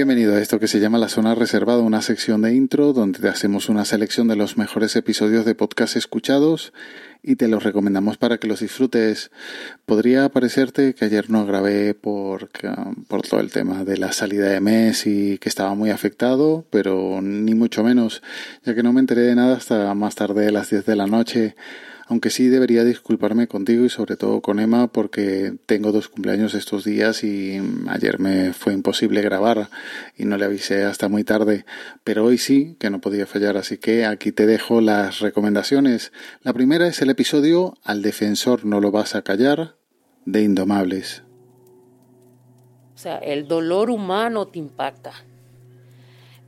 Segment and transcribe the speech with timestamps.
[0.00, 3.28] Bienvenido a esto que se llama La Zona Reservada, una sección de intro donde te
[3.28, 6.72] hacemos una selección de los mejores episodios de podcast escuchados
[7.22, 9.30] y te los recomendamos para que los disfrutes.
[9.84, 12.48] Podría parecerte que ayer no grabé por,
[13.08, 17.20] por todo el tema de la salida de mes y que estaba muy afectado, pero
[17.20, 18.22] ni mucho menos,
[18.64, 21.08] ya que no me enteré de nada hasta más tarde de las 10 de la
[21.08, 21.56] noche
[22.10, 26.82] aunque sí debería disculparme contigo y sobre todo con Emma porque tengo dos cumpleaños estos
[26.82, 29.68] días y ayer me fue imposible grabar
[30.18, 31.64] y no le avisé hasta muy tarde,
[32.02, 36.12] pero hoy sí que no podía fallar, así que aquí te dejo las recomendaciones.
[36.42, 39.76] La primera es el episodio Al defensor no lo vas a callar
[40.24, 41.22] de Indomables.
[42.96, 45.12] O sea, el dolor humano te impacta,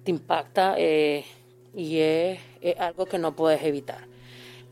[0.02, 1.24] te impacta eh,
[1.72, 2.40] y es
[2.80, 4.10] algo que no puedes evitar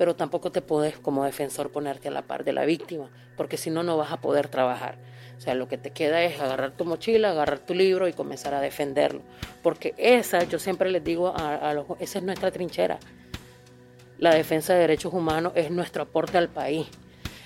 [0.00, 3.68] pero tampoco te puedes como defensor ponerte a la par de la víctima, porque si
[3.68, 4.96] no, no vas a poder trabajar.
[5.37, 8.54] O sea, lo que te queda es agarrar tu mochila, agarrar tu libro y comenzar
[8.54, 9.21] a defenderlo.
[9.62, 12.98] Porque esa, yo siempre les digo a, los, esa es nuestra trinchera.
[14.16, 16.87] La defensa de derechos humanos es nuestro aporte al país,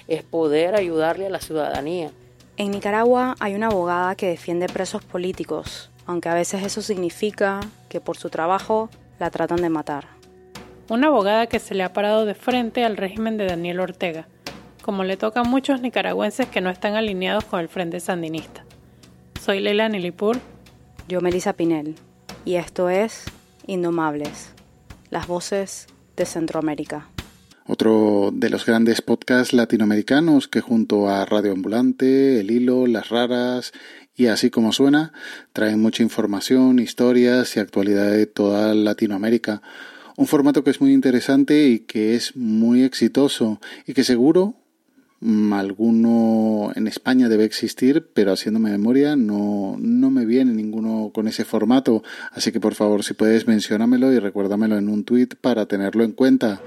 [0.07, 2.13] es poder ayudarle a la ciudadanía.
[2.57, 8.01] En Nicaragua hay una abogada que defiende presos políticos, aunque a veces eso significa que
[8.01, 10.14] por su trabajo la tratan de matar
[10.89, 14.29] una abogada que se le ha parado de frente al régimen de Daniel Ortega,
[14.83, 18.65] como le toca a muchos nicaragüenses que no están alineados con el Frente Sandinista.
[19.43, 20.39] Soy Leila Nilipur.
[21.09, 21.97] Yo Melissa Pinel.
[22.45, 23.25] Y esto es
[23.67, 24.53] Indomables,
[25.11, 27.09] las voces de Centroamérica.
[27.67, 33.73] Otro de los grandes podcasts latinoamericanos que junto a Radio Ambulante, El Hilo, Las Raras
[34.15, 35.13] y así como suena,
[35.55, 39.63] traen mucha información, historias y actualidad de toda Latinoamérica
[40.17, 44.55] un formato que es muy interesante y que es muy exitoso y que seguro
[45.21, 51.27] mm, alguno en España debe existir, pero haciéndome memoria no, no me viene ninguno con
[51.27, 52.03] ese formato.
[52.33, 56.13] Así que por favor, si puedes, menciónamelo y recuérdamelo en un tweet para tenerlo en
[56.13, 56.61] cuenta.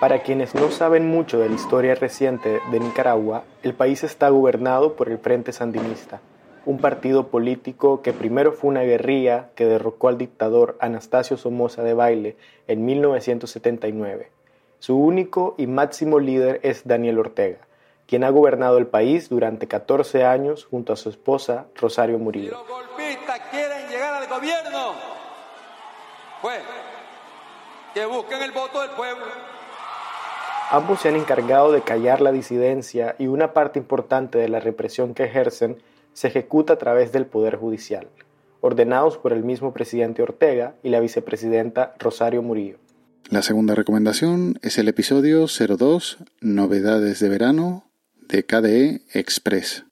[0.00, 4.96] Para quienes no saben mucho de la historia reciente de Nicaragua, el país está gobernado
[4.96, 6.20] por el Frente Sandinista
[6.64, 11.94] un partido político que primero fue una guerrilla que derrocó al dictador Anastasio Somoza de
[11.94, 12.36] Baile
[12.68, 14.30] en 1979.
[14.78, 17.58] Su único y máximo líder es Daniel Ortega,
[18.06, 22.52] quien ha gobernado el país durante 14 años junto a su esposa Rosario Murillo.
[22.52, 24.92] los golpistas quieren llegar al gobierno,
[26.40, 26.62] pues
[27.94, 29.24] que busquen el voto del pueblo.
[30.70, 35.12] Ambos se han encargado de callar la disidencia y una parte importante de la represión
[35.12, 35.76] que ejercen
[36.12, 38.08] se ejecuta a través del Poder Judicial,
[38.60, 42.78] ordenados por el mismo presidente Ortega y la vicepresidenta Rosario Murillo.
[43.30, 47.90] La segunda recomendación es el episodio 02, Novedades de Verano,
[48.28, 49.86] de KDE Express.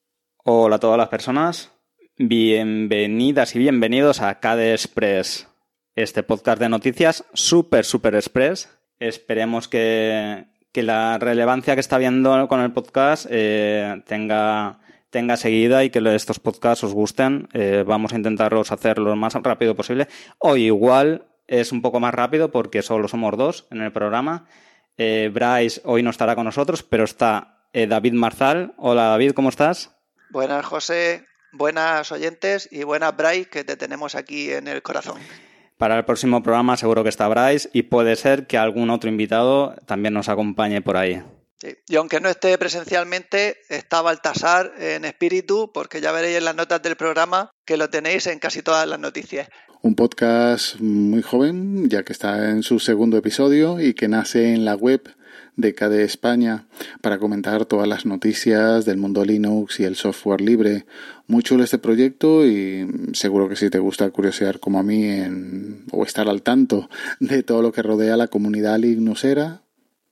[0.44, 1.72] Hola a todas las personas,
[2.19, 5.48] bienvenidas y bienvenidos a KDE Express,
[5.94, 8.69] este podcast de noticias super, super express.
[8.98, 15.91] Esperemos que, la relevancia que está viendo con el podcast eh, tenga tenga seguida y
[15.91, 17.48] que estos podcasts os gusten.
[17.53, 20.09] Eh, vamos a intentarlos hacer lo más rápido posible.
[20.38, 24.47] Hoy igual es un poco más rápido porque solo somos dos en el programa.
[24.97, 28.75] Eh, Bryce hoy no estará con nosotros, pero está eh, David Marzal.
[28.76, 29.97] Hola David, ¿cómo estás?
[30.31, 35.20] Buenas José, buenas oyentes y buenas Bryce que te tenemos aquí en el corazón.
[35.76, 39.75] Para el próximo programa seguro que está Bryce y puede ser que algún otro invitado
[39.87, 41.22] también nos acompañe por ahí.
[41.87, 46.82] Y aunque no esté presencialmente, está Baltasar en espíritu, porque ya veréis en las notas
[46.82, 49.48] del programa que lo tenéis en casi todas las noticias.
[49.82, 54.65] Un podcast muy joven, ya que está en su segundo episodio y que nace en
[54.65, 55.03] la web
[55.56, 56.66] de KDE España
[57.00, 60.87] para comentar todas las noticias del mundo Linux y el software libre.
[61.26, 65.84] Muy chulo este proyecto y seguro que si te gusta curiosear como a mí en,
[65.93, 66.88] o estar al tanto
[67.20, 69.62] de todo lo que rodea la comunidad linuxera,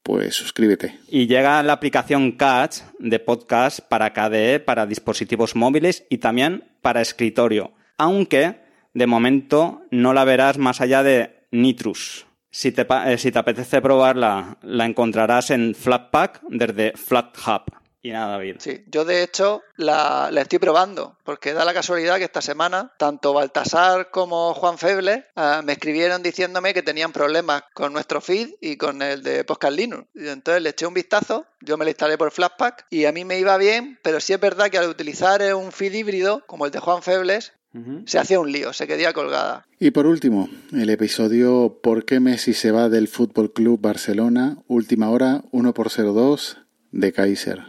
[0.08, 0.98] pues suscríbete.
[1.06, 7.02] Y llega la aplicación Catch de podcast para KDE, para dispositivos móviles y también para
[7.02, 8.56] escritorio, aunque
[8.94, 12.24] de momento no la verás más allá de Nitrus.
[12.48, 17.77] Si te, eh, si te apetece probarla, la encontrarás en Flatpak desde FlatHub.
[18.00, 18.56] Y nada, David.
[18.60, 23.32] Sí, yo de hecho la, estoy probando, porque da la casualidad que esta semana tanto
[23.32, 28.76] Baltasar como Juan Feble ah, me escribieron diciéndome que tenían problemas con nuestro feed y
[28.76, 30.06] con el de Podcast Linux.
[30.14, 33.24] Y entonces le eché un vistazo, yo me lo instalé por Flashpack y a mí
[33.24, 36.70] me iba bien, pero sí es verdad que al utilizar un feed híbrido, como el
[36.70, 37.52] de Juan Febles,
[38.06, 39.66] se hacía un lío, se quedaba colgada.
[39.78, 44.58] Y por último, el episodio ¿Por qué Messi se va del Fútbol Club Barcelona?
[44.66, 47.68] Última hora, 1 por 02 de Kaiser.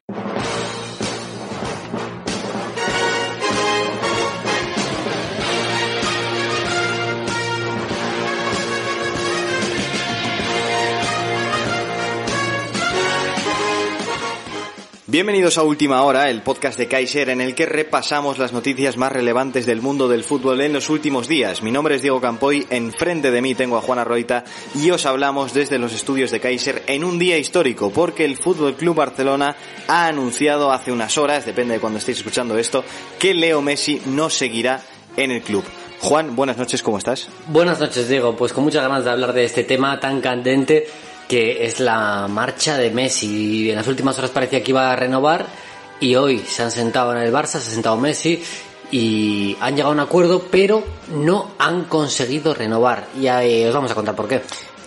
[15.12, 19.12] Bienvenidos a Última Hora, el podcast de Kaiser en el que repasamos las noticias más
[19.12, 21.64] relevantes del mundo del fútbol en los últimos días.
[21.64, 24.44] Mi nombre es Diego Campoy, enfrente de mí tengo a Juana Roita
[24.76, 28.76] y os hablamos desde los estudios de Kaiser en un día histórico porque el Fútbol
[28.76, 29.56] Club Barcelona
[29.88, 32.84] ha anunciado hace unas horas, depende de cuando estéis escuchando esto,
[33.18, 34.84] que Leo Messi no seguirá
[35.18, 35.64] en el club.
[36.02, 37.28] Juan, buenas noches, ¿cómo estás?
[37.48, 38.36] Buenas noches, Diego.
[38.36, 40.88] Pues con muchas ganas de hablar de este tema tan candente
[41.30, 43.70] que es la marcha de Messi.
[43.70, 45.46] En las últimas horas parecía que iba a renovar
[46.00, 48.44] y hoy se han sentado en el Barça, se ha sentado Messi
[48.92, 50.84] y han llegado a un acuerdo, pero
[51.14, 53.08] no han conseguido renovar.
[53.18, 54.42] Y ahí os vamos a contar por qué.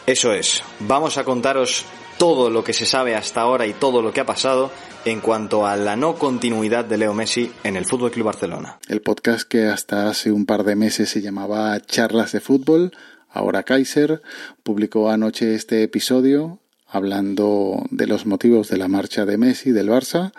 [0.04, 0.64] Eso es.
[0.80, 1.84] Vamos a contaros
[2.18, 4.72] todo lo que se sabe hasta ahora y todo lo que ha pasado
[5.04, 8.78] en cuanto a la no continuidad de Leo Messi en el Fútbol Club Barcelona.
[8.88, 12.92] El podcast que hasta hace un par de meses se llamaba Charlas de Fútbol
[13.32, 14.22] Ahora Kaiser
[14.62, 20.32] publicó anoche este episodio hablando de los motivos de la marcha de Messi del Barça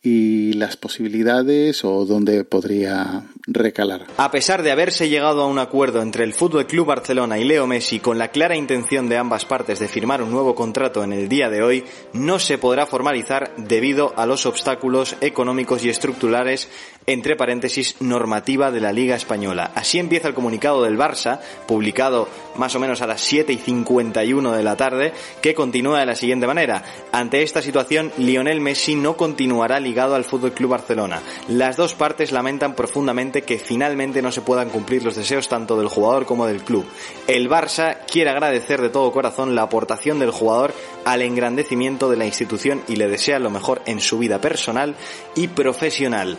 [0.00, 4.06] y las posibilidades o dónde podría recalar.
[4.16, 7.66] A pesar de haberse llegado a un acuerdo entre el Fútbol Club Barcelona y Leo
[7.66, 11.28] Messi con la clara intención de ambas partes de firmar un nuevo contrato en el
[11.28, 16.68] día de hoy, no se podrá formalizar debido a los obstáculos económicos y estructurales
[17.08, 19.72] entre paréntesis normativa de la Liga Española.
[19.74, 24.52] Así empieza el comunicado del Barça, publicado más o menos a las 7 y 51
[24.52, 26.82] de la tarde, que continúa de la siguiente manera.
[27.10, 31.22] Ante esta situación, Lionel Messi no continuará ligado al Fútbol Club Barcelona.
[31.48, 35.88] Las dos partes lamentan profundamente que finalmente no se puedan cumplir los deseos tanto del
[35.88, 36.84] jugador como del club.
[37.26, 40.74] El Barça quiere agradecer de todo corazón la aportación del jugador
[41.06, 44.94] al engrandecimiento de la institución y le desea lo mejor en su vida personal
[45.34, 46.36] y profesional.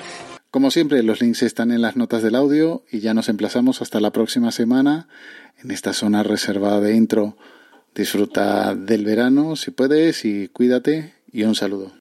[0.52, 4.00] Como siempre, los links están en las notas del audio y ya nos emplazamos hasta
[4.00, 5.08] la próxima semana
[5.64, 7.38] en esta zona reservada de intro.
[7.94, 11.99] Disfruta del verano si puedes y cuídate y un saludo.